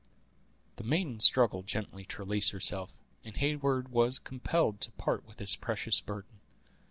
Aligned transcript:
The 0.77 0.83
maiden 0.83 1.19
struggled 1.19 1.67
gently 1.67 2.05
to 2.05 2.23
release 2.23 2.49
herself, 2.49 2.97
and 3.23 3.37
Heyward 3.37 3.89
was 3.89 4.17
compelled 4.17 4.81
to 4.81 4.91
part 4.93 5.27
with 5.27 5.37
his 5.37 5.55
precious 5.55 6.01
burden. 6.01 6.39